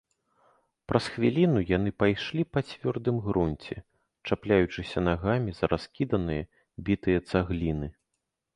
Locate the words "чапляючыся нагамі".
4.27-5.51